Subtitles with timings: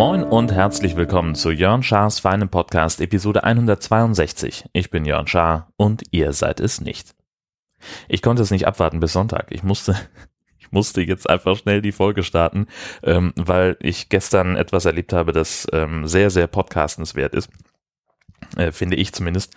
[0.00, 4.64] Moin und herzlich willkommen zu Jörn Schars feinem Podcast Episode 162.
[4.72, 7.14] Ich bin Jörn Schaar und ihr seid es nicht.
[8.08, 9.48] Ich konnte es nicht abwarten bis Sonntag.
[9.50, 9.94] Ich musste,
[10.58, 12.66] ich musste jetzt einfach schnell die Folge starten,
[13.02, 17.50] ähm, weil ich gestern etwas erlebt habe, das ähm, sehr, sehr podcastenswert ist.
[18.56, 19.54] Äh, finde ich zumindest.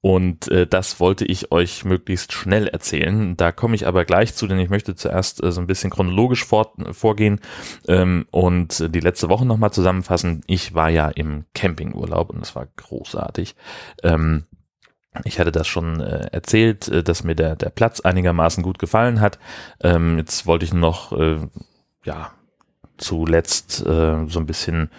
[0.00, 3.36] Und äh, das wollte ich euch möglichst schnell erzählen.
[3.36, 6.44] Da komme ich aber gleich zu, denn ich möchte zuerst äh, so ein bisschen chronologisch
[6.44, 7.40] vor, vorgehen
[7.88, 10.42] ähm, und die letzte Woche nochmal zusammenfassen.
[10.46, 13.54] Ich war ja im Campingurlaub und es war großartig.
[14.02, 14.44] Ähm,
[15.24, 19.20] ich hatte das schon äh, erzählt, äh, dass mir der, der Platz einigermaßen gut gefallen
[19.20, 19.38] hat.
[19.80, 21.38] Ähm, jetzt wollte ich noch, äh,
[22.04, 22.32] ja,
[22.96, 24.90] zuletzt äh, so ein bisschen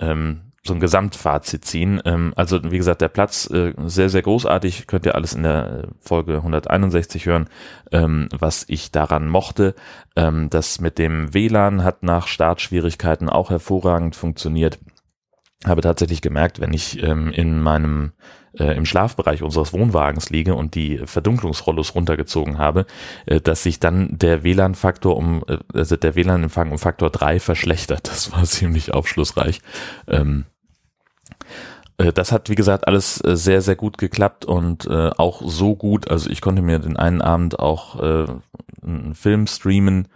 [0.00, 2.00] ähm, so ein Gesamtfazit ziehen.
[2.04, 4.86] Ähm, also wie gesagt, der Platz äh, sehr, sehr großartig.
[4.86, 7.48] Könnt ihr alles in der Folge 161 hören,
[7.90, 9.74] ähm, was ich daran mochte.
[10.14, 14.78] Ähm, das mit dem WLAN hat nach Startschwierigkeiten auch hervorragend funktioniert.
[15.66, 18.12] Habe tatsächlich gemerkt, wenn ich ähm, in meinem
[18.58, 22.86] äh, im Schlafbereich unseres Wohnwagens liege und die Verdunklungsrollos runtergezogen habe,
[23.26, 28.08] äh, dass sich dann der WLAN-Faktor um, äh, also der WLAN-Empfang um Faktor 3 verschlechtert.
[28.08, 29.60] Das war ziemlich aufschlussreich.
[30.06, 30.57] Ähm, äh,
[31.98, 36.08] das hat, wie gesagt, alles äh, sehr, sehr gut geklappt und äh, auch so gut.
[36.08, 38.26] Also ich konnte mir den einen Abend auch äh,
[38.82, 40.06] einen Film streamen.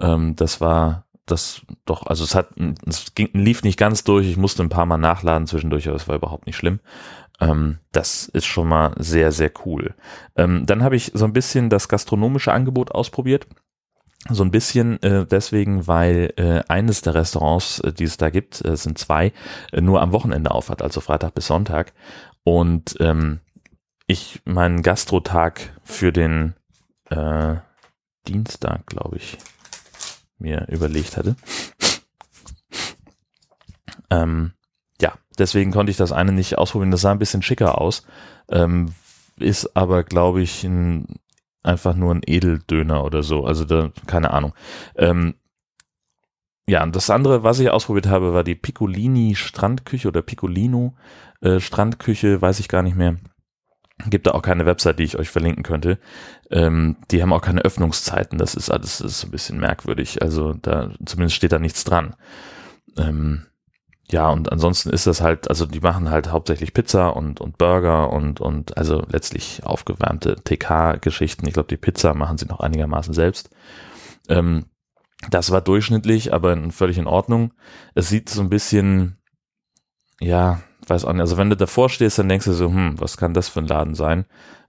[0.00, 2.48] Ähm, das war das doch, also es hat,
[2.86, 4.26] es ging, lief nicht ganz durch.
[4.26, 6.80] Ich musste ein paar Mal nachladen zwischendurch, aber es war überhaupt nicht schlimm.
[7.40, 9.94] Ähm, das ist schon mal sehr, sehr cool.
[10.36, 13.46] Ähm, dann habe ich so ein bisschen das gastronomische Angebot ausprobiert.
[14.28, 18.64] So ein bisschen äh, deswegen, weil äh, eines der Restaurants, äh, die es da gibt,
[18.64, 19.32] äh, sind zwei,
[19.72, 21.92] äh, nur am Wochenende aufhat, also Freitag bis Sonntag.
[22.42, 23.40] Und ähm,
[24.06, 26.54] ich meinen Gastrotag für den
[27.10, 27.56] äh,
[28.26, 29.38] Dienstag, glaube ich,
[30.38, 31.36] mir überlegt hatte.
[34.10, 34.52] ähm,
[35.00, 36.90] ja, deswegen konnte ich das eine nicht ausprobieren.
[36.90, 38.04] Das sah ein bisschen schicker aus,
[38.50, 38.94] ähm,
[39.38, 41.06] ist aber, glaube ich, ein
[41.68, 43.44] einfach nur ein Edeldöner oder so.
[43.44, 44.54] Also da, keine Ahnung.
[44.96, 45.34] Ähm,
[46.66, 50.94] ja, und das andere, was ich ausprobiert habe, war die Piccolini Strandküche oder Piccolino
[51.40, 53.16] äh, Strandküche, weiß ich gar nicht mehr.
[54.06, 55.98] Gibt da auch keine Website, die ich euch verlinken könnte.
[56.50, 58.38] Ähm, die haben auch keine Öffnungszeiten.
[58.38, 60.22] Das ist alles ist ein bisschen merkwürdig.
[60.22, 62.14] Also da zumindest steht da nichts dran.
[62.96, 63.46] Ähm,
[64.10, 68.10] ja, und ansonsten ist das halt, also die machen halt hauptsächlich Pizza und, und Burger
[68.10, 71.46] und, und also letztlich aufgewärmte TK-Geschichten.
[71.46, 73.50] Ich glaube, die Pizza machen sie noch einigermaßen selbst.
[74.28, 74.64] Ähm,
[75.30, 77.52] das war durchschnittlich, aber völlig in Ordnung.
[77.94, 79.18] Es sieht so ein bisschen,
[80.20, 83.18] ja, weiß auch nicht, also wenn du davor stehst, dann denkst du so, hm, was
[83.18, 84.24] kann das für ein Laden sein?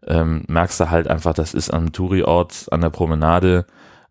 [0.06, 3.67] Ähm, merkst du halt einfach, das ist am Touri-Ort, an der Promenade,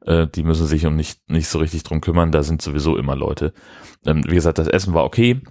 [0.09, 3.15] äh, die müssen sich um nicht, nicht so richtig drum kümmern, da sind sowieso immer
[3.15, 3.53] Leute.
[4.07, 5.43] Ähm, wie gesagt, das Essen war okay.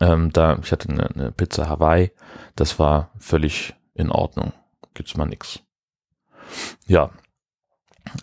[0.00, 2.10] Ähm, da, ich hatte eine, eine Pizza Hawaii,
[2.56, 4.52] das war völlig in Ordnung.
[4.94, 5.60] Gibt's mal nix.
[6.86, 7.10] Ja.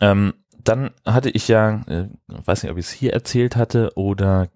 [0.02, 0.34] Ähm,
[0.64, 4.50] dann hatte ich ja, äh, weiß nicht, ob ich es hier erzählt hatte oder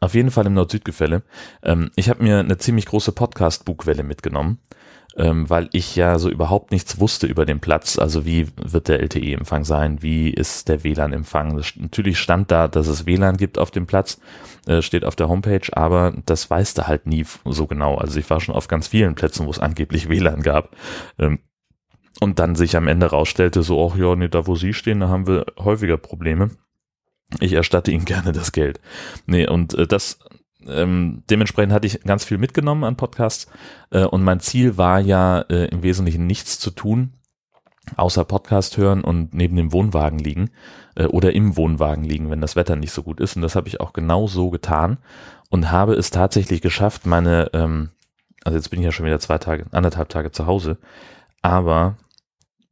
[0.00, 1.22] auf jeden Fall im Nord-Süd-Gefälle.
[1.62, 4.60] Ähm, ich habe mir eine ziemlich große Podcast-Bugwelle mitgenommen
[5.16, 7.98] ähm, weil ich ja so überhaupt nichts wusste über den Platz.
[7.98, 10.02] Also wie wird der LTE-Empfang sein?
[10.02, 11.62] Wie ist der WLAN-Empfang?
[11.76, 14.20] Natürlich stand da, dass es WLAN gibt auf dem Platz,
[14.66, 17.96] äh, steht auf der Homepage, aber das weißt du halt nie so genau.
[17.96, 20.70] Also ich war schon auf ganz vielen Plätzen, wo es angeblich WLAN gab.
[21.18, 21.38] Ähm,
[22.20, 25.08] und dann sich am Ende rausstellte, so, ach ja, nee, da wo Sie stehen, da
[25.08, 26.50] haben wir häufiger Probleme.
[27.40, 28.80] Ich erstatte Ihnen gerne das Geld.
[29.26, 30.18] Nee, und äh, das
[30.68, 33.46] ähm, dementsprechend hatte ich ganz viel mitgenommen an Podcasts
[33.90, 37.14] äh, und mein Ziel war ja äh, im Wesentlichen nichts zu tun,
[37.96, 40.50] außer Podcast hören und neben dem Wohnwagen liegen
[40.96, 43.36] äh, oder im Wohnwagen liegen, wenn das Wetter nicht so gut ist.
[43.36, 44.98] Und das habe ich auch genau so getan
[45.50, 47.90] und habe es tatsächlich geschafft, meine, ähm,
[48.44, 50.78] also jetzt bin ich ja schon wieder zwei Tage, anderthalb Tage zu Hause,
[51.42, 51.96] aber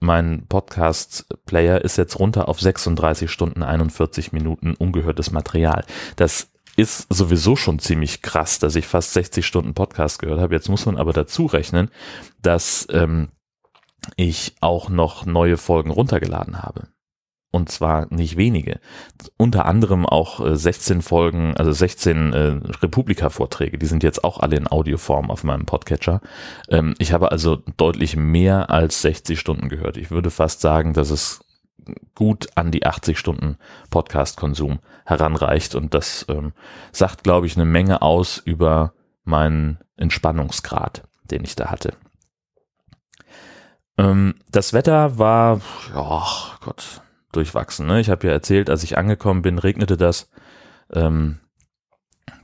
[0.00, 5.84] mein Podcast-Player ist jetzt runter auf 36 Stunden 41 Minuten ungehörtes Material.
[6.16, 10.54] Das ist sowieso schon ziemlich krass, dass ich fast 60 Stunden Podcast gehört habe.
[10.54, 11.90] Jetzt muss man aber dazu rechnen,
[12.40, 13.28] dass ähm,
[14.16, 16.88] ich auch noch neue Folgen runtergeladen habe.
[17.54, 18.80] Und zwar nicht wenige.
[19.36, 22.38] Unter anderem auch äh, 16 Folgen, also 16 äh,
[22.80, 26.22] Republika-Vorträge, die sind jetzt auch alle in Audioform auf meinem Podcatcher.
[26.70, 29.98] Ähm, ich habe also deutlich mehr als 60 Stunden gehört.
[29.98, 31.44] Ich würde fast sagen, dass es
[32.14, 33.56] gut an die 80 Stunden
[33.90, 35.74] Podcast-Konsum heranreicht.
[35.74, 36.52] Und das ähm,
[36.92, 38.94] sagt, glaube ich, eine Menge aus über
[39.24, 41.94] meinen Entspannungsgrad, den ich da hatte.
[43.98, 45.60] Ähm, das Wetter war,
[45.94, 46.24] ja,
[46.60, 47.02] Gott,
[47.32, 47.86] durchwachsen.
[47.86, 48.00] Ne?
[48.00, 50.30] Ich habe ja erzählt, als ich angekommen bin, regnete das.
[50.92, 51.40] Ähm,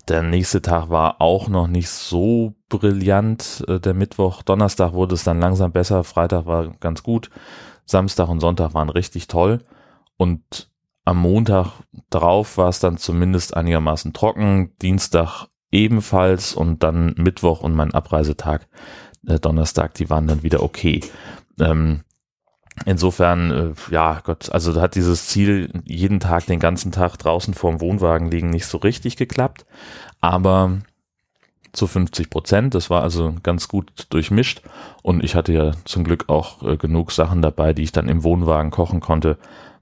[0.08, 3.64] der nächste Tag war auch noch nicht so brillant.
[3.68, 6.04] Äh, der Mittwoch, Donnerstag wurde es dann langsam besser.
[6.04, 7.30] Freitag war ganz gut.
[7.88, 9.64] Samstag und Sonntag waren richtig toll.
[10.16, 10.70] Und
[11.04, 11.72] am Montag
[12.10, 14.72] drauf war es dann zumindest einigermaßen trocken.
[14.82, 18.68] Dienstag ebenfalls und dann Mittwoch und mein Abreisetag,
[19.26, 21.00] äh, Donnerstag, die waren dann wieder okay.
[21.58, 22.04] Ähm,
[22.84, 27.80] Insofern, äh, ja, Gott, also hat dieses Ziel, jeden Tag, den ganzen Tag draußen vorm
[27.80, 29.66] Wohnwagen liegen, nicht so richtig geklappt,
[30.20, 30.78] aber
[31.78, 32.74] zu 50 Prozent.
[32.74, 34.62] Das war also ganz gut durchmischt
[35.02, 38.24] und ich hatte ja zum Glück auch äh, genug Sachen dabei, die ich dann im
[38.24, 39.38] Wohnwagen kochen konnte,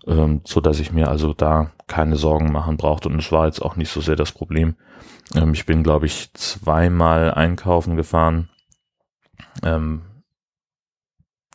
[0.06, 3.60] ähm, so dass ich mir also da keine Sorgen machen brauchte und es war jetzt
[3.60, 4.76] auch nicht so sehr das Problem.
[5.34, 8.48] Ähm, ich bin, glaube ich, zweimal einkaufen gefahren.
[9.62, 10.02] Ähm,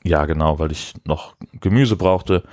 [0.03, 2.43] ja, genau, weil ich noch Gemüse brauchte,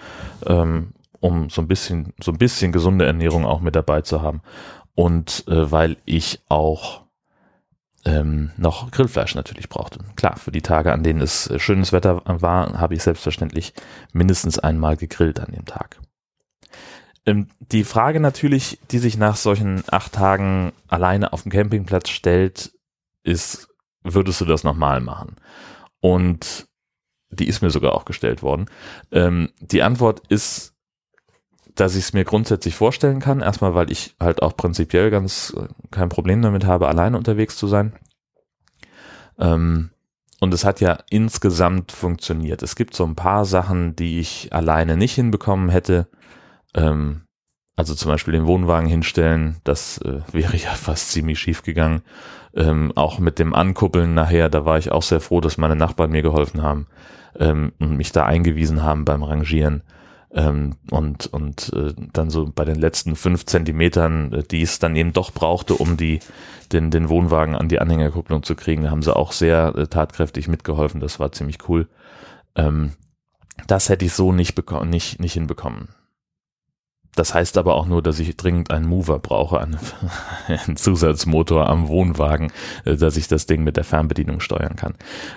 [0.46, 4.43] ähm, um so ein bisschen, so ein bisschen gesunde Ernährung auch mit dabei zu haben.
[4.94, 7.08] Und äh, weil ich auch
[8.09, 9.99] ähm, noch Grillfleisch natürlich brauchte.
[10.17, 13.75] Klar, für die Tage, an denen es äh, schönes Wetter war, habe ich selbstverständlich
[14.13, 16.01] mindestens einmal gegrillt an dem Tag.
[17.27, 22.73] Ähm, die Frage natürlich, die sich nach solchen acht Tagen alleine auf dem Campingplatz stellt,
[23.25, 23.69] ist,
[24.03, 25.37] würdest du das nochmal machen?
[26.01, 26.67] Und
[27.31, 28.71] die ist mir sogar auch gestellt worden.
[29.13, 30.75] Ähm, die Antwort ist,
[31.81, 33.41] dass ich es mir grundsätzlich vorstellen kann.
[33.41, 37.69] Erstmal, weil ich halt auch prinzipiell ganz äh, kein Problem damit habe, alleine unterwegs zu
[37.69, 37.93] sein.
[39.39, 39.91] Ähm,
[40.41, 42.63] und es hat ja insgesamt funktioniert.
[42.63, 46.09] Es gibt so ein paar Sachen, die ich alleine nicht hinbekommen hätte.
[46.75, 47.23] Ähm,
[47.77, 52.03] also zum Beispiel den Wohnwagen hinstellen, das äh, wäre ja fast ziemlich schief gegangen.
[52.55, 56.11] Ähm, auch mit dem Ankuppeln nachher, da war ich auch sehr froh, dass meine Nachbarn
[56.11, 56.89] mir geholfen haben
[57.39, 59.83] ähm, und mich da eingewiesen haben beim Rangieren.
[60.31, 64.95] Ähm, und und äh, dann so bei den letzten fünf Zentimetern, äh, die es dann
[64.95, 66.21] eben doch brauchte, um die
[66.73, 71.01] den, den Wohnwagen an die Anhängerkupplung zu kriegen, haben sie auch sehr äh, tatkräftig mitgeholfen.
[71.01, 71.89] Das war ziemlich cool.
[72.57, 72.93] Ähm,
[73.67, 75.89] das hätte ich so nicht, bekommen, nicht, nicht hinbekommen.
[77.15, 79.79] Das heißt aber auch nur, dass ich dringend einen Mover brauche, einen,
[80.47, 82.53] einen Zusatzmotor am Wohnwagen,
[82.85, 84.95] äh, dass ich das Ding mit der Fernbedienung steuern kann.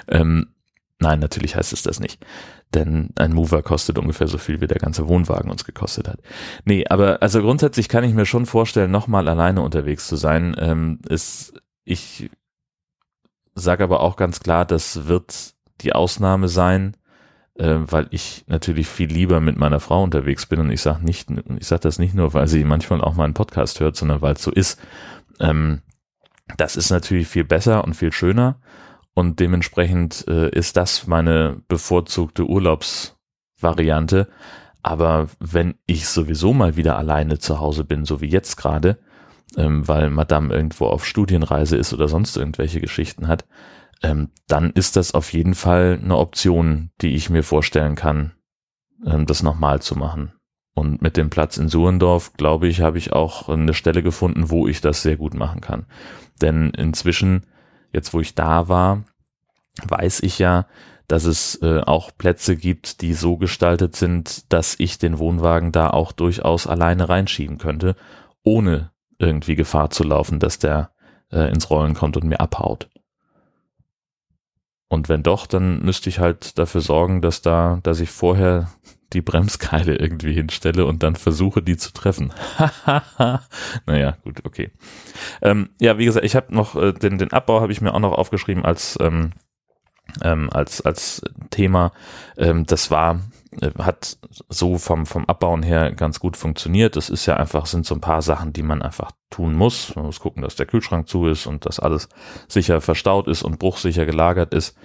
[0.08, 0.48] Ähm,
[1.02, 2.24] Nein, natürlich heißt es das nicht.
[2.76, 6.20] Denn ein Mover kostet ungefähr so viel, wie der ganze Wohnwagen uns gekostet hat.
[6.64, 10.56] Nee, aber also grundsätzlich kann ich mir schon vorstellen, nochmal alleine unterwegs zu sein.
[10.60, 11.54] Ähm, ist,
[11.84, 12.30] ich
[13.56, 16.96] sage aber auch ganz klar, das wird die Ausnahme sein,
[17.56, 21.30] äh, weil ich natürlich viel lieber mit meiner Frau unterwegs bin und ich sage nicht,
[21.60, 24.44] ich sage das nicht nur, weil sie manchmal auch meinen Podcast hört, sondern weil es
[24.44, 24.80] so ist.
[25.40, 25.82] Ähm,
[26.58, 28.60] das ist natürlich viel besser und viel schöner
[29.14, 34.28] und dementsprechend äh, ist das meine bevorzugte Urlaubsvariante.
[34.84, 39.00] Aber wenn ich sowieso mal wieder alleine zu Hause bin, so wie jetzt gerade,
[39.58, 43.46] ähm, weil Madame irgendwo auf Studienreise ist oder sonst irgendwelche Geschichten hat,
[44.02, 48.32] ähm, dann ist das auf jeden Fall eine Option, die ich mir vorstellen kann,
[49.06, 50.34] ähm, das nochmal zu machen.
[50.74, 54.68] Und mit dem Platz in Suhrendorf, glaube ich, habe ich auch eine Stelle gefunden, wo
[54.68, 55.86] ich das sehr gut machen kann.
[56.42, 57.46] Denn inzwischen
[57.92, 59.04] jetzt wo ich da war,
[59.84, 60.66] weiß ich ja,
[61.08, 65.90] dass es äh, auch Plätze gibt, die so gestaltet sind, dass ich den Wohnwagen da
[65.90, 67.96] auch durchaus alleine reinschieben könnte,
[68.44, 70.92] ohne irgendwie Gefahr zu laufen, dass der
[71.32, 72.90] äh, ins Rollen kommt und mir abhaut.
[74.88, 78.70] Und wenn doch, dann müsste ich halt dafür sorgen, dass da, dass ich vorher
[79.14, 82.34] die Bremskeile irgendwie hinstelle und dann versuche, die zu treffen.
[83.86, 84.72] naja, gut, okay.
[85.42, 88.00] Ähm, ja, wie gesagt, ich habe noch äh, den, den Abbau habe ich mir auch
[88.00, 89.32] noch aufgeschrieben als ähm,
[90.24, 91.92] ähm, als als Thema.
[92.38, 93.22] Ähm, das war
[93.60, 94.18] äh, hat
[94.50, 96.96] so vom vom Abbauen her ganz gut funktioniert.
[96.96, 99.96] Das ist ja einfach sind so ein paar Sachen, die man einfach tun muss.
[99.96, 102.10] Man muss gucken, dass der Kühlschrank zu ist und dass alles
[102.48, 104.78] sicher verstaut ist und bruchsicher gelagert ist.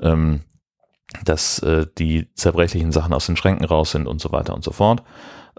[0.00, 0.42] Ähm,
[1.24, 4.72] dass äh, die zerbrechlichen Sachen aus den Schränken raus sind und so weiter und so
[4.72, 5.02] fort.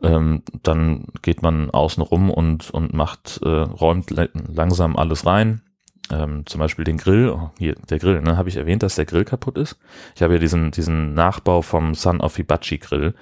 [0.01, 5.61] Ähm, dann geht man außen rum und, und macht, äh, räumt langsam alles rein.
[6.11, 9.05] Ähm, zum Beispiel den Grill, oh, hier, der Grill, ne, habe ich erwähnt, dass der
[9.05, 9.77] Grill kaputt ist.
[10.15, 13.13] Ich habe ja diesen, diesen Nachbau vom Son of Hibachi Grill.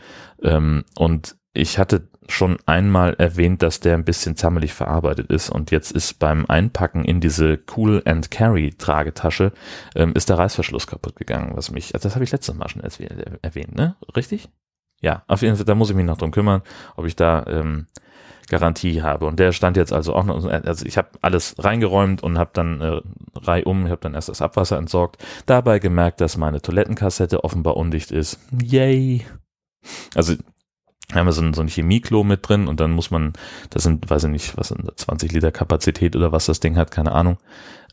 [0.42, 5.72] Ähm, und ich hatte schon einmal erwähnt, dass der ein bisschen zammelig verarbeitet ist und
[5.72, 9.52] jetzt ist beim Einpacken in diese Cool and Carry Tragetasche
[9.96, 12.84] ähm, ist der Reißverschluss kaputt gegangen, was mich, also das habe ich letztes Mal schon
[13.42, 13.96] erwähnt, ne?
[14.16, 14.50] Richtig?
[15.02, 16.62] Ja, auf jeden Fall, da muss ich mich noch drum kümmern,
[16.96, 17.88] ob ich da ähm,
[18.52, 19.26] Garantie habe.
[19.26, 22.82] Und der stand jetzt also auch noch, also ich habe alles reingeräumt und habe dann
[22.82, 23.02] äh,
[23.36, 28.12] reihum, ich habe dann erst das Abwasser entsorgt, dabei gemerkt, dass meine Toilettenkassette offenbar undicht
[28.12, 28.40] ist.
[28.62, 29.26] Yay!
[30.14, 30.36] Also
[31.20, 33.34] haben wir so ein, so ein Chemieklo mit drin und dann muss man,
[33.70, 36.92] das sind, weiß ich nicht, was sind 20 Liter Kapazität oder was das Ding hat,
[36.92, 37.38] keine Ahnung.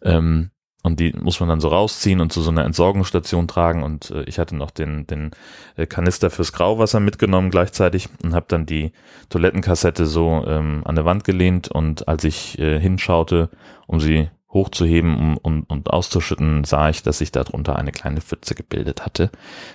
[0.03, 0.51] Ähm,
[0.85, 3.83] und die muss man dann so rausziehen und zu so einer Entsorgungsstation tragen.
[3.83, 5.33] Und äh, ich hatte noch den, den
[5.77, 8.93] äh, Kanister fürs Grauwasser mitgenommen gleichzeitig und habe dann die
[9.29, 11.69] Toilettenkassette so ähm, an der Wand gelehnt.
[11.69, 13.51] Und als ich äh, hinschaute,
[13.87, 18.55] um sie hochzuheben um, um, und auszuschütten, sah ich, dass sich darunter eine kleine Pfütze
[18.55, 19.31] gebildet hatte.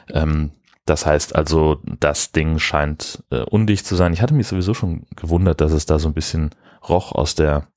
[0.09, 0.51] Ähm,
[0.85, 4.13] das heißt also, das Ding scheint äh, undicht zu sein.
[4.13, 6.51] Ich hatte mich sowieso schon gewundert, dass es da so ein bisschen
[6.87, 7.67] roch aus der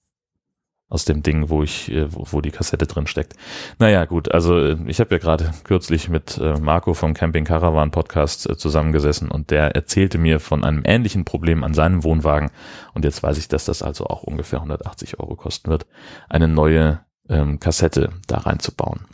[0.88, 3.34] aus dem Ding, wo ich, äh, wo, die Kassette drin steckt.
[3.80, 7.90] Naja, gut, also äh, ich habe ja gerade kürzlich mit äh, Marco vom Camping Caravan
[7.90, 12.50] Podcast zusammengesessen und der erzählte mir von einem ähnlichen Problem an seinem Wohnwagen
[12.94, 15.86] und jetzt weiß ich, dass das also auch ungefähr 180 Euro kosten wird,
[16.28, 19.06] eine neue ähm, Kassette da reinzubauen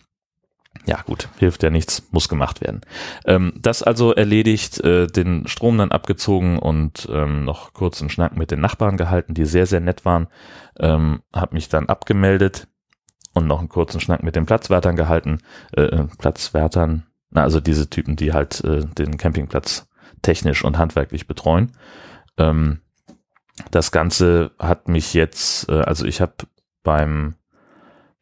[0.84, 2.80] ja gut, hilft ja nichts, muss gemacht werden.
[3.24, 8.36] Ähm, das also erledigt, äh, den Strom dann abgezogen und ähm, noch kurz einen Schnack
[8.36, 10.28] mit den Nachbarn gehalten, die sehr, sehr nett waren.
[10.78, 12.66] Ähm, hab mich dann abgemeldet
[13.32, 15.38] und noch einen kurzen Schnack mit den Platzwärtern gehalten.
[15.76, 19.88] Äh, äh, Platzwärtern, na, also diese Typen, die halt äh, den Campingplatz
[20.22, 21.72] technisch und handwerklich betreuen.
[22.38, 22.80] Ähm,
[23.70, 26.34] das Ganze hat mich jetzt, äh, also ich habe
[26.82, 27.36] beim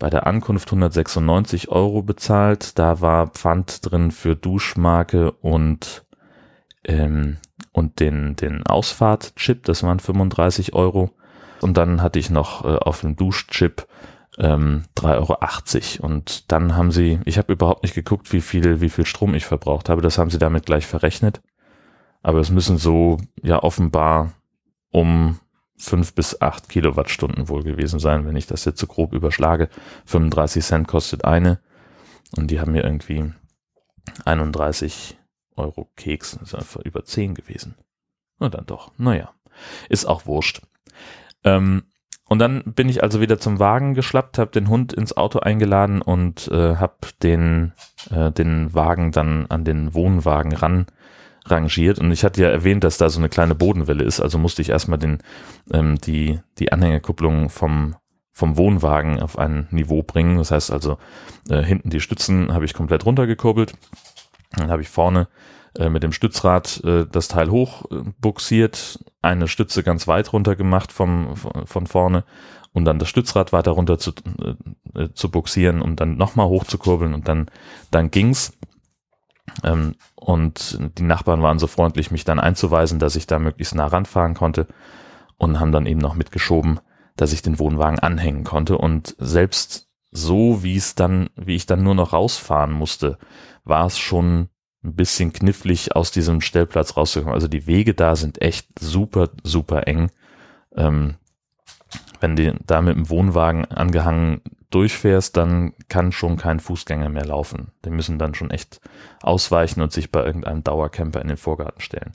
[0.00, 2.78] bei der Ankunft 196 Euro bezahlt.
[2.78, 6.04] Da war Pfand drin für Duschmarke und,
[6.84, 7.36] ähm,
[7.70, 11.10] und den, den Ausfahrtchip, das waren 35 Euro.
[11.60, 13.86] Und dann hatte ich noch äh, auf dem Duschchip
[14.38, 16.06] ähm, 3,80 Euro.
[16.06, 19.44] Und dann haben sie, ich habe überhaupt nicht geguckt, wie viel, wie viel Strom ich
[19.44, 20.00] verbraucht habe.
[20.00, 21.42] Das haben sie damit gleich verrechnet.
[22.22, 24.32] Aber es müssen so ja offenbar
[24.90, 25.38] um
[25.80, 29.68] fünf bis acht Kilowattstunden wohl gewesen sein, wenn ich das jetzt so grob überschlage.
[30.06, 31.60] 35 Cent kostet eine
[32.36, 33.32] und die haben mir irgendwie
[34.24, 35.18] 31
[35.56, 37.76] Euro Keks, das ist einfach über 10 gewesen.
[38.38, 39.32] Na dann doch, naja,
[39.88, 40.62] ist auch wurscht.
[41.44, 41.84] Ähm,
[42.28, 46.00] und dann bin ich also wieder zum Wagen geschlappt, habe den Hund ins Auto eingeladen
[46.00, 47.72] und äh, habe den,
[48.10, 50.86] äh, den Wagen dann an den Wohnwagen ran
[51.50, 51.98] rangiert.
[51.98, 54.70] Und ich hatte ja erwähnt, dass da so eine kleine Bodenwelle ist, also musste ich
[54.70, 55.18] erstmal den,
[55.72, 57.96] ähm, die, die Anhängerkupplung vom,
[58.32, 60.38] vom Wohnwagen auf ein Niveau bringen.
[60.38, 60.98] Das heißt also,
[61.48, 63.74] äh, hinten die Stützen habe ich komplett runtergekurbelt.
[64.56, 65.28] Dann habe ich vorne
[65.78, 70.56] äh, mit dem Stützrad äh, das Teil hoch äh, buxiert, eine Stütze ganz weit runter
[70.56, 72.24] gemacht vom, von vorne
[72.72, 74.12] und dann das Stützrad weiter runter zu,
[74.94, 77.50] äh, zu buxieren, um dann nochmal hochzukurbeln und dann,
[77.90, 78.52] dann ging's.
[79.64, 83.86] Ähm, und die Nachbarn waren so freundlich, mich dann einzuweisen, dass ich da möglichst nah
[83.86, 84.66] ranfahren konnte
[85.36, 86.80] und haben dann eben noch mitgeschoben,
[87.16, 88.78] dass ich den Wohnwagen anhängen konnte.
[88.78, 93.18] Und selbst so, wie es dann, wie ich dann nur noch rausfahren musste,
[93.64, 94.48] war es schon
[94.82, 97.34] ein bisschen knifflig aus diesem Stellplatz rauszukommen.
[97.34, 100.10] Also die Wege da sind echt super, super eng.
[100.74, 101.16] Ähm,
[102.20, 107.72] wenn die da mit dem Wohnwagen angehangen durchfährst, dann kann schon kein Fußgänger mehr laufen.
[107.84, 108.80] Die müssen dann schon echt
[109.20, 112.12] ausweichen und sich bei irgendeinem Dauercamper in den Vorgarten stellen.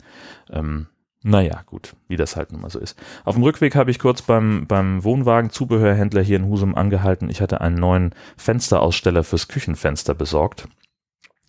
[0.49, 0.87] Ähm,
[1.21, 2.97] naja, gut, wie das halt nun mal so ist.
[3.23, 7.29] Auf dem Rückweg habe ich kurz beim, beim Wohnwagen-Zubehörhändler hier in Husum angehalten.
[7.29, 10.67] Ich hatte einen neuen Fensteraussteller fürs Küchenfenster besorgt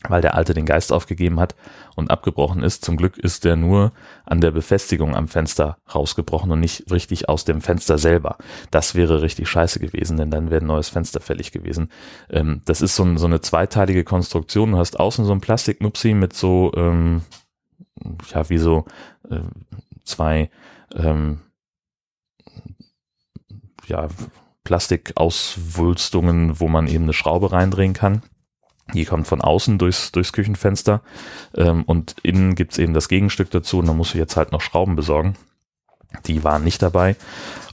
[0.03, 1.55] weil der alte den Geist aufgegeben hat
[1.95, 2.85] und abgebrochen ist.
[2.85, 3.93] Zum Glück ist der nur
[4.25, 8.37] an der Befestigung am Fenster rausgebrochen und nicht richtig aus dem Fenster selber.
[8.71, 11.91] Das wäre richtig scheiße gewesen, denn dann wäre ein neues Fenster fällig gewesen.
[12.31, 14.73] Ähm, das ist so, ein, so, eine zweiteilige Konstruktion.
[14.73, 17.23] Du hast außen so ein Plastiknupsi mit so, ähm,
[18.33, 18.85] ja, wie so
[19.31, 19.41] äh,
[20.05, 20.51] zwei,
[20.95, 21.41] ähm,
[23.87, 24.09] ja,
[24.65, 28.23] Plastikauswülstungen, wo man eben eine Schraube reindrehen kann
[28.95, 31.03] die kommt von außen durchs, durchs Küchenfenster
[31.55, 34.61] ähm, und innen gibt's eben das Gegenstück dazu und da muss ich jetzt halt noch
[34.61, 35.37] Schrauben besorgen.
[36.27, 37.17] Die waren nicht dabei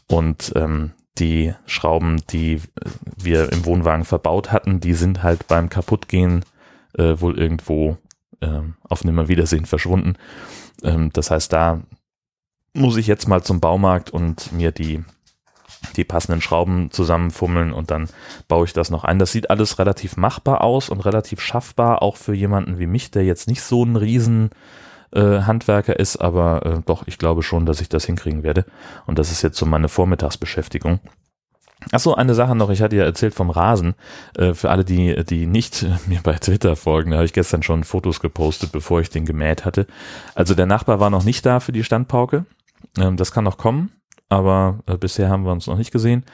[0.07, 2.61] und ähm, die Schrauben, die
[3.15, 6.43] wir im Wohnwagen verbaut hatten, die sind halt beim Kaputtgehen
[6.97, 7.97] äh, wohl irgendwo
[8.41, 10.15] äh, auf Nimmerwiedersehen verschwunden.
[10.83, 11.81] Ähm, das heißt, da
[12.73, 15.03] muss ich jetzt mal zum Baumarkt und mir die
[15.95, 18.07] die passenden Schrauben zusammenfummeln und dann
[18.47, 19.19] baue ich das noch ein.
[19.19, 23.23] Das sieht alles relativ machbar aus und relativ schaffbar, auch für jemanden wie mich, der
[23.23, 24.49] jetzt nicht so ein riesen
[25.11, 28.65] äh, Handwerker ist, aber äh, doch, ich glaube schon, dass ich das hinkriegen werde.
[29.05, 30.99] Und das ist jetzt so meine Vormittagsbeschäftigung.
[31.91, 33.93] Achso, eine Sache noch, ich hatte ja erzählt vom Rasen.
[34.37, 37.83] Äh, für alle, die, die nicht mir bei Twitter folgen, da habe ich gestern schon
[37.83, 39.85] Fotos gepostet, bevor ich den gemäht hatte.
[40.33, 42.45] Also der Nachbar war noch nicht da für die Standpauke.
[42.97, 43.91] Ähm, das kann noch kommen
[44.33, 46.25] aber äh, bisher haben wir uns noch nicht gesehen.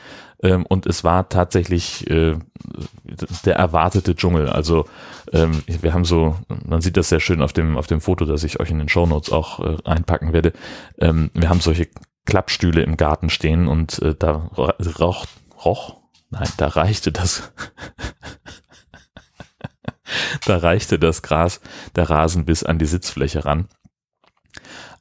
[0.41, 2.37] Ähm, und es war tatsächlich äh,
[3.45, 4.49] der erwartete Dschungel.
[4.49, 4.85] Also
[5.33, 8.43] ähm, wir haben so, man sieht das sehr schön auf dem, auf dem Foto, das
[8.43, 10.53] ich euch in den Shownotes auch äh, einpacken werde.
[10.99, 11.87] Ähm, wir haben solche
[12.25, 15.25] Klappstühle im Garten stehen und äh, da roch,
[15.65, 15.97] roch,
[16.29, 17.51] nein, da reichte das,
[20.45, 21.59] da reichte das Gras,
[21.95, 23.67] der Rasen bis an die Sitzfläche ran.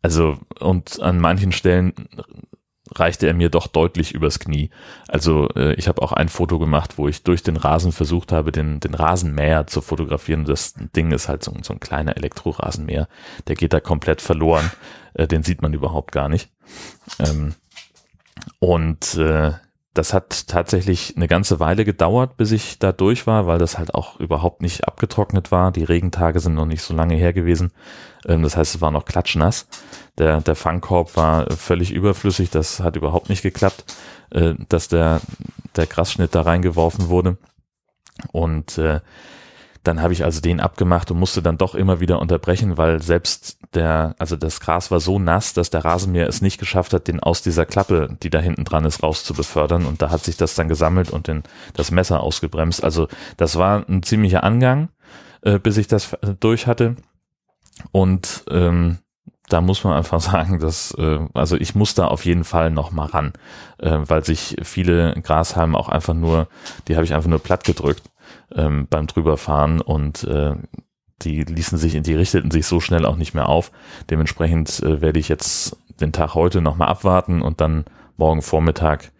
[0.00, 1.92] Also, und an manchen Stellen
[2.94, 4.70] reichte er mir doch deutlich übers Knie.
[5.08, 8.52] Also äh, ich habe auch ein Foto gemacht, wo ich durch den Rasen versucht habe,
[8.52, 10.44] den, den Rasenmäher zu fotografieren.
[10.44, 13.08] Das Ding ist halt so, so ein kleiner Elektrorasenmäher.
[13.46, 14.70] Der geht da komplett verloren.
[15.14, 16.50] Äh, den sieht man überhaupt gar nicht.
[17.18, 17.54] Ähm,
[18.60, 19.52] und äh,
[19.98, 23.94] das hat tatsächlich eine ganze Weile gedauert, bis ich da durch war, weil das halt
[23.94, 25.72] auch überhaupt nicht abgetrocknet war.
[25.72, 27.72] Die Regentage sind noch nicht so lange her gewesen.
[28.24, 29.66] Ähm, das heißt, es war noch klatschnass.
[30.16, 32.48] Der, der Fangkorb war völlig überflüssig.
[32.50, 33.96] Das hat überhaupt nicht geklappt,
[34.30, 35.20] äh, dass der,
[35.74, 37.36] der Grasschnitt da reingeworfen wurde.
[38.30, 39.00] Und äh,
[39.84, 43.58] dann habe ich also den abgemacht und musste dann doch immer wieder unterbrechen, weil selbst
[43.74, 47.20] der, also das Gras war so nass, dass der Rasenmäher es nicht geschafft hat, den
[47.20, 49.86] aus dieser Klappe, die da hinten dran ist, raus zu befördern.
[49.86, 51.42] Und da hat sich das dann gesammelt und den,
[51.74, 52.82] das Messer ausgebremst.
[52.82, 54.88] Also das war ein ziemlicher Angang,
[55.42, 56.96] äh, bis ich das durch hatte.
[57.92, 58.98] Und ähm,
[59.48, 62.90] da muss man einfach sagen, dass äh, also ich muss da auf jeden Fall noch
[62.90, 63.32] mal ran,
[63.78, 66.48] äh, weil sich viele Grashalme auch einfach nur,
[66.88, 68.02] die habe ich einfach nur platt gedrückt
[68.54, 70.54] ähm, beim drüberfahren und äh,
[71.22, 73.72] die ließen sich, die richteten sich so schnell auch nicht mehr auf.
[74.10, 77.84] Dementsprechend äh, werde ich jetzt den Tag heute nochmal abwarten und dann
[78.16, 79.10] morgen Vormittag,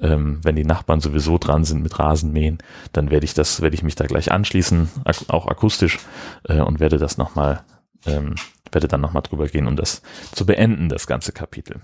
[0.00, 2.58] ähm, wenn die Nachbarn sowieso dran sind mit Rasenmähen,
[2.92, 5.98] dann werde ich das, werde ich mich da gleich anschließen, ak auch akustisch
[6.44, 7.64] äh, und werde das nochmal,
[8.06, 8.36] ähm,
[8.70, 10.02] werde dann nochmal drüber gehen, um das
[10.32, 11.80] zu beenden, das ganze Kapitel.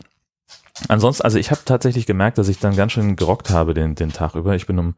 [0.88, 4.12] Ansonsten, also ich habe tatsächlich gemerkt, dass ich dann ganz schön gerockt habe den, den
[4.12, 4.54] Tag über.
[4.56, 4.94] Ich bin um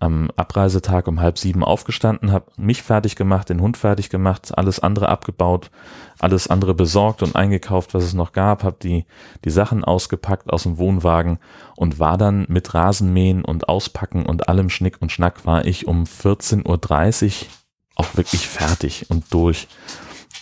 [0.00, 4.78] am Abreisetag um halb sieben aufgestanden, habe mich fertig gemacht, den Hund fertig gemacht, alles
[4.80, 5.70] andere abgebaut,
[6.18, 9.06] alles andere besorgt und eingekauft, was es noch gab, habe die,
[9.44, 11.38] die Sachen ausgepackt aus dem Wohnwagen
[11.76, 16.04] und war dann mit Rasenmähen und Auspacken und allem Schnick und Schnack war ich um
[16.04, 17.48] 14.30 Uhr
[17.96, 19.68] auch wirklich fertig und durch.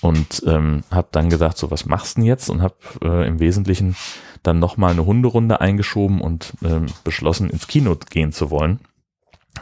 [0.02, 2.50] Und ähm, habe dann gedacht, so was machst du denn jetzt?
[2.50, 3.96] Und habe äh, im Wesentlichen
[4.42, 8.81] dann nochmal eine Hunderunde eingeschoben und ähm, beschlossen, ins Kino gehen zu wollen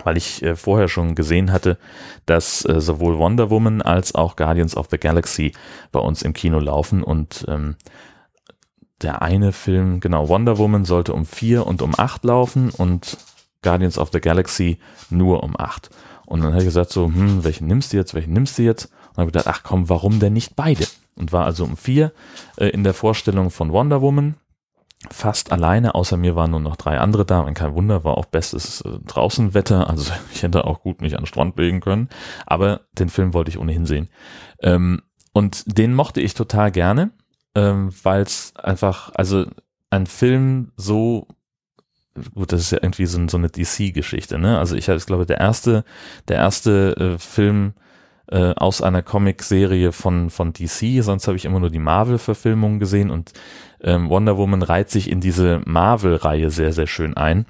[0.05, 1.79] weil ich äh, vorher schon gesehen hatte,
[2.27, 5.53] dass äh, sowohl Wonder Woman als auch Guardians of the Galaxy
[5.93, 7.77] bei uns im Kino laufen und ähm,
[9.03, 13.19] der eine Film, genau, Wonder Woman sollte um vier und um acht laufen und
[13.63, 14.79] Guardians of the Galaxy
[15.11, 15.91] nur um acht.
[16.27, 18.87] Und dann habe ich gesagt so, hm, welchen nimmst du jetzt, welchen nimmst du jetzt?
[19.11, 20.87] Und habe gedacht, ach komm, warum denn nicht beide?
[21.17, 22.13] Und war also um vier
[22.57, 24.35] äh, in der Vorstellung von Wonder Woman
[25.11, 27.41] fast alleine, außer mir waren nur noch drei andere da.
[27.41, 29.89] Und kein Wunder, war auch bestes äh, Draußenwetter.
[29.89, 32.09] Also ich hätte auch gut mich an den Strand legen können.
[32.47, 34.09] Aber den Film wollte ich ohnehin sehen.
[34.63, 37.11] Ähm, und den mochte ich total gerne,
[37.55, 39.47] ähm, weil es einfach, also
[39.91, 41.27] ein Film so
[42.35, 44.59] gut, das ist ja irgendwie so, so eine DC-Geschichte, ne?
[44.59, 45.85] Also ich, ich glaube, der erste,
[46.29, 47.75] der erste äh, Film
[48.31, 53.11] äh, aus einer Comic-Serie von, von DC, sonst habe ich immer nur die Marvel-Verfilmungen gesehen
[53.11, 53.33] und
[53.83, 57.47] ähm, Wonder Woman reiht sich in diese Marvel-Reihe sehr, sehr schön ein.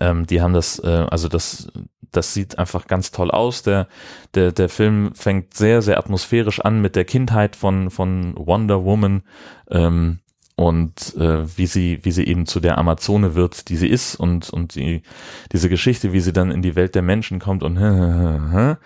[0.00, 1.68] Ähm, die haben das, äh, also das,
[2.10, 3.62] das sieht einfach ganz toll aus.
[3.62, 3.88] Der,
[4.34, 9.22] der, der Film fängt sehr, sehr atmosphärisch an mit der Kindheit von, von Wonder Woman.
[9.70, 10.20] Ähm,
[10.56, 14.50] und äh, wie sie wie sie eben zu der Amazone wird, die sie ist und
[14.50, 15.02] und die
[15.50, 17.76] diese Geschichte, wie sie dann in die Welt der Menschen kommt und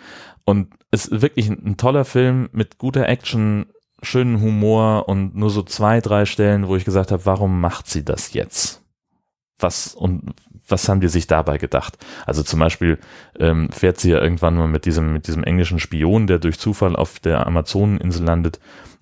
[0.48, 3.66] und es ist wirklich ein, ein toller Film mit guter Action,
[4.00, 8.02] schönen Humor und nur so zwei, drei Stellen, wo ich gesagt habe, warum macht sie
[8.02, 8.82] das jetzt?
[9.58, 10.34] Was und
[10.66, 11.98] was haben die sich dabei gedacht?
[12.24, 12.98] Also zum Beispiel
[13.38, 16.96] ähm, fährt sie ja irgendwann mal mit diesem mit diesem englischen Spion, der durch Zufall
[16.96, 18.58] auf der Amazoneninsel landet,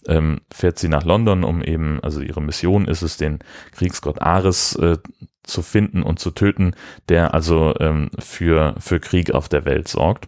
[0.09, 3.39] ähm, fährt sie nach London, um eben, also ihre Mission ist es, den
[3.71, 4.99] Kriegsgott Ares äh,
[5.45, 6.75] zu finden und zu töten,
[7.09, 10.27] der also ähm, für für Krieg auf der Welt sorgt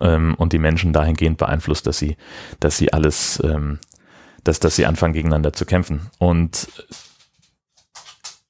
[0.00, 2.16] ähm, und die Menschen dahingehend beeinflusst, dass sie,
[2.60, 3.78] dass sie alles, ähm,
[4.44, 6.10] dass, dass sie anfangen gegeneinander zu kämpfen.
[6.18, 6.68] Und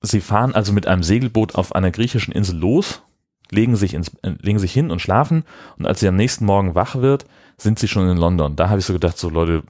[0.00, 3.02] sie fahren also mit einem Segelboot auf einer griechischen Insel los,
[3.50, 5.44] legen sich, ins, äh, legen sich hin und schlafen
[5.78, 7.26] und als sie am nächsten Morgen wach wird,
[7.58, 8.56] sind sie schon in London.
[8.56, 9.62] Da habe ich so gedacht, so Leute,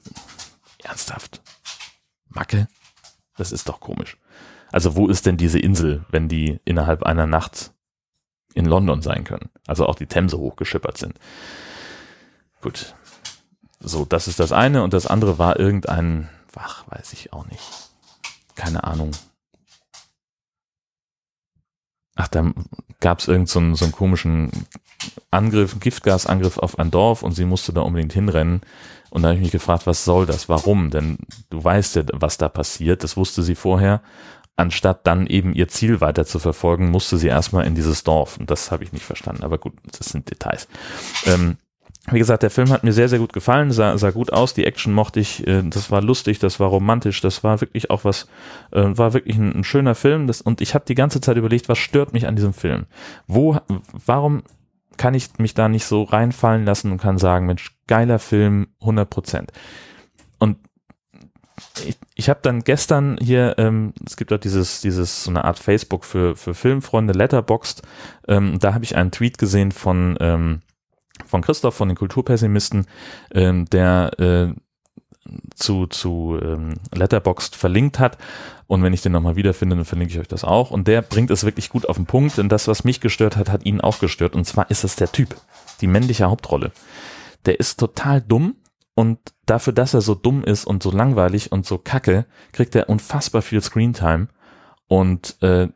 [0.83, 1.41] ernsthaft,
[2.29, 2.67] Macke,
[3.37, 4.17] das ist doch komisch.
[4.71, 7.72] Also wo ist denn diese Insel, wenn die innerhalb einer Nacht
[8.55, 9.49] in London sein können.
[9.67, 11.19] Also auch die Themse hochgeschippert sind.
[12.61, 12.95] Gut.
[13.79, 17.63] So, das ist das eine und das andere war irgendein, ach, weiß ich auch nicht.
[18.55, 19.11] Keine Ahnung.
[22.15, 22.51] ach, da
[22.99, 24.51] gab es irgendeinen so, so einen komischen
[25.31, 28.61] Angriff, Giftgasangriff auf ein Dorf und sie musste da unbedingt hinrennen.
[29.09, 30.49] Und da habe ich mich gefragt, was soll das?
[30.49, 30.89] Warum?
[30.89, 31.17] Denn
[31.49, 33.03] du weißt ja, was da passiert.
[33.03, 34.01] Das wusste sie vorher.
[34.55, 38.37] Anstatt dann eben ihr Ziel weiter zu verfolgen, musste sie erstmal in dieses Dorf.
[38.37, 39.43] Und das habe ich nicht verstanden.
[39.43, 40.67] Aber gut, das sind Details.
[41.25, 41.57] Ähm,
[42.11, 44.65] wie gesagt, der Film hat mir sehr, sehr gut gefallen, sah, sah gut aus, die
[44.65, 48.27] Action mochte ich, äh, das war lustig, das war romantisch, das war wirklich auch was,
[48.71, 51.69] äh, war wirklich ein, ein schöner Film das, und ich habe die ganze Zeit überlegt,
[51.69, 52.87] was stört mich an diesem Film?
[53.27, 53.57] Wo,
[54.05, 54.43] warum
[54.97, 59.09] kann ich mich da nicht so reinfallen lassen und kann sagen, Mensch, geiler Film, 100
[59.09, 59.51] Prozent.
[60.39, 60.57] Und
[61.85, 65.59] ich, ich habe dann gestern hier, ähm, es gibt auch dieses, dieses so eine Art
[65.59, 67.81] Facebook für, für Filmfreunde, Letterboxd,
[68.27, 70.61] ähm, da habe ich einen Tweet gesehen von ähm,
[71.25, 72.85] von Christoph, von den Kulturpessimisten,
[73.31, 74.53] ähm, der äh,
[75.55, 78.17] zu, zu ähm, Letterboxd verlinkt hat.
[78.67, 80.71] Und wenn ich den nochmal wiederfinde, dann verlinke ich euch das auch.
[80.71, 83.49] Und der bringt es wirklich gut auf den Punkt, denn das, was mich gestört hat,
[83.49, 84.35] hat ihn auch gestört.
[84.35, 85.35] Und zwar ist es der Typ,
[85.81, 86.71] die männliche Hauptrolle.
[87.45, 88.55] Der ist total dumm
[88.95, 92.89] und dafür, dass er so dumm ist und so langweilig und so kacke, kriegt er
[92.89, 94.27] unfassbar viel Screentime.
[94.87, 95.69] Und äh,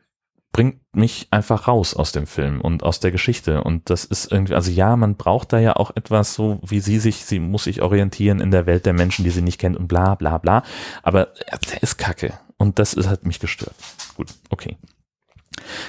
[0.57, 3.63] bringt mich einfach raus aus dem Film und aus der Geschichte.
[3.63, 6.97] Und das ist irgendwie, also ja, man braucht da ja auch etwas so, wie sie
[6.97, 9.87] sich, sie muss sich orientieren in der Welt der Menschen, die sie nicht kennt und
[9.87, 10.63] bla bla bla.
[11.03, 11.27] Aber
[11.71, 12.33] der ist kacke.
[12.57, 13.75] Und das ist, hat mich gestört.
[14.15, 14.77] Gut, okay.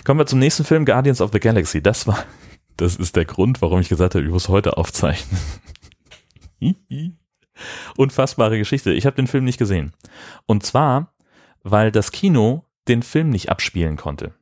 [0.05, 1.83] Kommen wir zum nächsten Film, Guardians of the Galaxy.
[1.83, 2.19] Das war,
[2.77, 5.41] das ist der Grund, warum ich gesagt habe, ich muss heute aufzeichnen.
[7.97, 8.93] Unfassbare Geschichte.
[8.93, 9.93] Ich habe den Film nicht gesehen.
[10.47, 11.15] Und zwar,
[11.63, 14.35] weil das Kino den Film nicht abspielen konnte.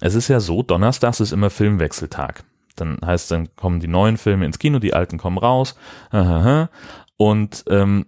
[0.00, 2.44] Es ist ja so, Donnerstags ist immer Filmwechseltag.
[2.76, 5.76] Dann heißt, dann kommen die neuen Filme ins Kino, die alten kommen raus.
[7.16, 8.06] Und ähm,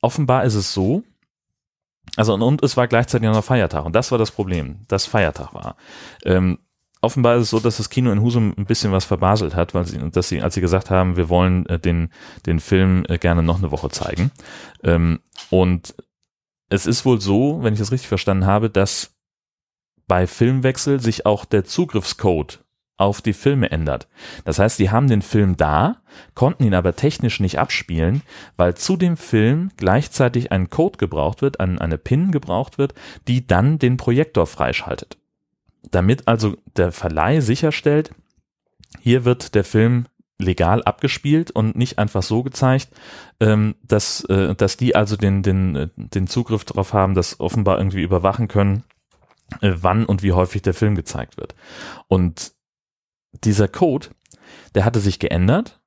[0.00, 1.02] offenbar ist es so,
[2.16, 5.52] also und, und es war gleichzeitig noch Feiertag und das war das Problem, dass Feiertag
[5.54, 5.76] war.
[6.24, 6.58] Ähm,
[7.00, 9.86] offenbar ist es so, dass das Kino in Husum ein bisschen was verbaselt hat, weil
[9.86, 12.10] sie, dass sie, als sie gesagt haben, wir wollen äh, den,
[12.46, 14.30] den Film äh, gerne noch eine Woche zeigen.
[14.82, 15.94] Ähm, und
[16.68, 19.14] es ist wohl so, wenn ich das richtig verstanden habe, dass
[20.06, 22.64] bei Filmwechsel sich auch der Zugriffscode
[22.96, 24.08] auf die Filme ändert.
[24.44, 26.02] Das heißt, die haben den Film da,
[26.34, 28.22] konnten ihn aber technisch nicht abspielen,
[28.56, 32.94] weil zu dem Film gleichzeitig ein Code gebraucht wird, eine PIN gebraucht wird,
[33.28, 35.16] die dann den Projektor freischaltet.
[35.90, 38.10] Damit also der Verleih sicherstellt,
[39.00, 40.06] hier wird der Film
[40.40, 42.88] legal abgespielt und nicht einfach so gezeigt,
[43.40, 48.02] ähm, dass, äh, dass die also den, den, den Zugriff darauf haben, das offenbar irgendwie
[48.02, 48.84] überwachen können,
[49.60, 51.54] äh, wann und wie häufig der Film gezeigt wird.
[52.06, 52.52] Und
[53.44, 54.08] dieser Code,
[54.74, 55.80] der hatte sich geändert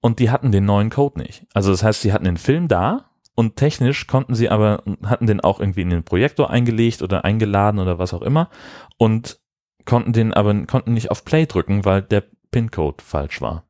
[0.00, 1.46] und die hatten den neuen Code nicht.
[1.52, 5.40] Also das heißt, sie hatten den Film da und technisch konnten sie aber, hatten den
[5.40, 8.50] auch irgendwie in den Projektor eingelegt oder eingeladen oder was auch immer
[8.98, 9.40] und
[9.84, 13.64] konnten den aber, konnten nicht auf Play drücken, weil der PIN-Code falsch war.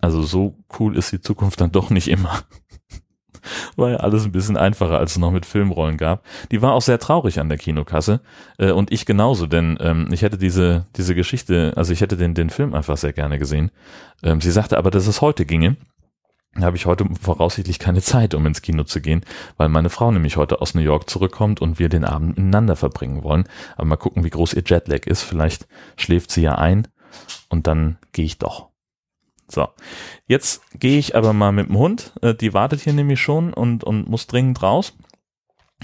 [0.00, 2.42] Also so cool ist die Zukunft dann doch nicht immer
[3.76, 6.24] war ja alles ein bisschen einfacher, als es noch mit Filmrollen gab.
[6.50, 8.20] Die war auch sehr traurig an der Kinokasse
[8.58, 12.34] äh, und ich genauso, denn ähm, ich hätte diese diese Geschichte, also ich hätte den
[12.34, 13.70] den Film einfach sehr gerne gesehen.
[14.22, 15.76] Ähm, sie sagte aber, dass es heute ginge.
[16.60, 19.24] Habe ich heute voraussichtlich keine Zeit, um ins Kino zu gehen,
[19.56, 23.22] weil meine Frau nämlich heute aus New York zurückkommt und wir den Abend miteinander verbringen
[23.22, 23.44] wollen.
[23.76, 25.22] Aber mal gucken, wie groß ihr Jetlag ist.
[25.22, 25.66] Vielleicht
[25.96, 26.88] schläft sie ja ein
[27.48, 28.68] und dann gehe ich doch.
[29.48, 29.68] So,
[30.26, 32.12] jetzt gehe ich aber mal mit dem Hund.
[32.20, 34.94] Äh, die wartet hier nämlich schon und, und muss dringend raus.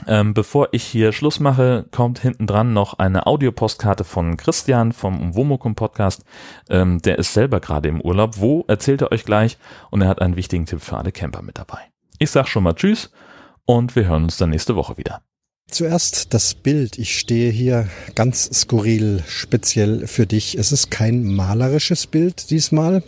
[0.07, 5.35] Ähm, bevor ich hier Schluss mache, kommt hinten dran noch eine Audiopostkarte von Christian vom
[5.35, 6.25] Womokum Podcast.
[6.69, 8.39] Ähm, der ist selber gerade im Urlaub.
[8.39, 9.59] Wo erzählt er euch gleich?
[9.91, 11.79] Und er hat einen wichtigen Tipp für alle Camper mit dabei.
[12.19, 13.13] Ich sag schon mal Tschüss
[13.65, 15.23] und wir hören uns dann nächste Woche wieder.
[15.73, 16.99] Zuerst das Bild.
[16.99, 20.59] Ich stehe hier ganz skurril, speziell für dich.
[20.59, 23.03] Es ist kein malerisches Bild diesmal,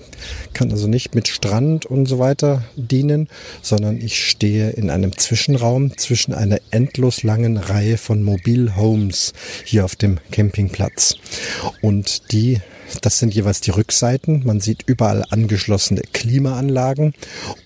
[0.55, 3.29] kann also nicht mit Strand und so weiter dienen,
[3.61, 9.35] sondern ich stehe in einem Zwischenraum zwischen einer endlos langen Reihe von Mobilhomes
[9.67, 11.17] hier auf dem Campingplatz.
[11.83, 12.63] Und die
[13.03, 14.43] das sind jeweils die Rückseiten.
[14.47, 17.13] Man sieht überall angeschlossene Klimaanlagen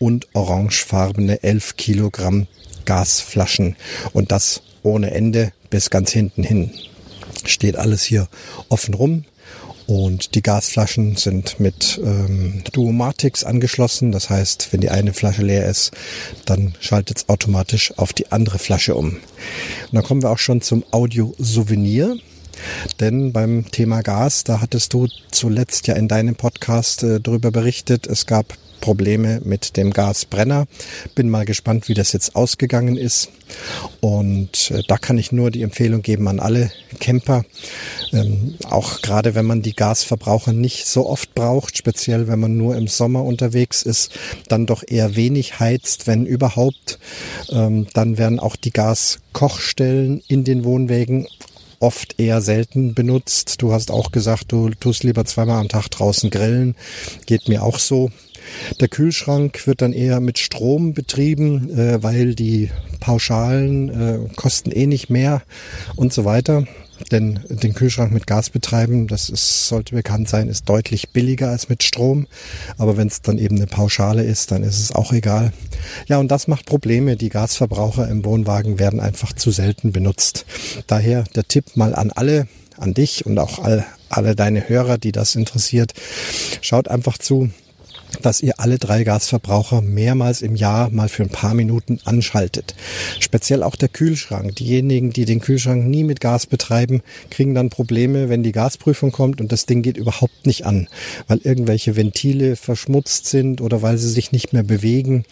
[0.01, 2.49] und orangefarbene 11 Kilogramm
[2.85, 3.77] Gasflaschen.
[4.13, 6.71] Und das ohne Ende bis ganz hinten hin.
[7.45, 8.29] Steht alles hier
[8.69, 9.25] offen rum.
[9.87, 14.13] Und die Gasflaschen sind mit ähm, Duomatics angeschlossen.
[14.13, 15.93] Das heißt, wenn die eine Flasche leer ist,
[16.45, 19.13] dann schaltet es automatisch auf die andere Flasche um.
[19.15, 19.21] Und
[19.93, 22.19] dann kommen wir auch schon zum Audio-Souvenir.
[23.01, 28.07] Denn beim Thema Gas, da hattest du zuletzt ja in deinem Podcast äh, darüber berichtet,
[28.07, 30.67] es gab Probleme mit dem Gasbrenner.
[31.15, 33.31] Bin mal gespannt, wie das jetzt ausgegangen ist.
[34.01, 37.45] Und äh, da kann ich nur die Empfehlung geben an alle Camper,
[38.13, 42.77] ähm, auch gerade wenn man die Gasverbraucher nicht so oft braucht, speziell wenn man nur
[42.77, 44.13] im Sommer unterwegs ist,
[44.49, 46.99] dann doch eher wenig heizt, wenn überhaupt.
[47.51, 51.27] Ähm, dann werden auch die Gaskochstellen in den Wohnwägen
[51.81, 53.63] oft eher selten benutzt.
[53.63, 56.75] Du hast auch gesagt, du tust lieber zweimal am Tag draußen grillen.
[57.27, 58.11] Geht mir auch so.
[58.81, 64.87] Der Kühlschrank wird dann eher mit Strom betrieben, äh, weil die Pauschalen äh, kosten eh
[64.87, 65.43] nicht mehr
[65.97, 66.65] und so weiter.
[67.13, 71.69] Denn den Kühlschrank mit Gas betreiben, das ist, sollte bekannt sein, ist deutlich billiger als
[71.69, 72.27] mit Strom.
[72.77, 75.53] Aber wenn es dann eben eine Pauschale ist, dann ist es auch egal.
[76.07, 77.17] Ja, und das macht Probleme.
[77.17, 80.45] Die Gasverbraucher im Wohnwagen werden einfach zu selten benutzt.
[80.87, 85.13] Daher der Tipp mal an alle, an dich und auch all, alle deine Hörer, die
[85.13, 85.93] das interessiert.
[86.61, 87.51] Schaut einfach zu,
[88.23, 92.75] dass ihr alle drei Gasverbraucher mehrmals im Jahr mal für ein paar Minuten anschaltet.
[93.21, 94.57] Speziell auch der Kühlschrank.
[94.57, 99.41] Diejenigen, die den Kühlschrank nie mit Gas betreiben, kriegen dann Probleme, wenn die Gasprüfung kommt
[99.41, 100.89] und das Ding geht überhaupt nicht an,
[101.27, 105.25] weil irgendwelche Ventile verschmutzt sind oder weil sie sich nicht mehr bewegen.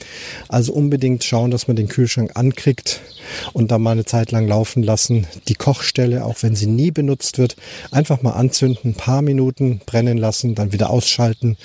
[0.48, 3.00] Also unbedingt schauen, dass man den Kühlschrank ankriegt
[3.52, 5.26] und dann mal eine Zeit lang laufen lassen.
[5.48, 7.56] Die Kochstelle, auch wenn sie nie benutzt wird,
[7.90, 11.56] einfach mal anzünden, ein paar Minuten brennen lassen, dann wieder ausschalten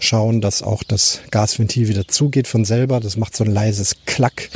[0.00, 3.00] schauen, dass auch das Gasventil wieder zugeht von selber.
[3.00, 4.50] Das macht so ein leises Klack.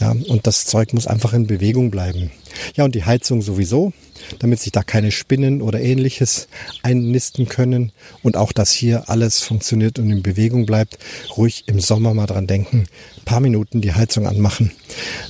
[0.00, 2.30] Ja, und das Zeug muss einfach in Bewegung bleiben.
[2.74, 3.92] Ja, und die Heizung sowieso,
[4.38, 6.48] damit sich da keine Spinnen oder ähnliches
[6.82, 7.92] einnisten können.
[8.22, 10.98] Und auch, dass hier alles funktioniert und in Bewegung bleibt.
[11.36, 12.86] Ruhig im Sommer mal dran denken.
[13.18, 14.72] Ein paar Minuten die Heizung anmachen.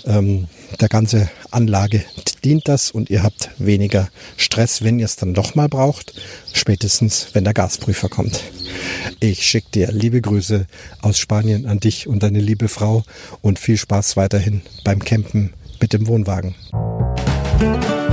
[0.04, 0.48] Ähm,
[0.80, 2.04] der ganze Anlage
[2.44, 6.14] dient das und ihr habt weniger Stress, wenn ihr es dann doch mal braucht.
[6.52, 8.42] Spätestens, wenn der Gasprüfer kommt.
[9.20, 10.66] Ich schicke dir liebe Grüße
[11.00, 13.04] aus Spanien an dich und deine liebe Frau
[13.42, 16.54] und viel Spaß weiterhin beim Campen mit dem Wohnwagen.
[17.58, 18.05] Thank you.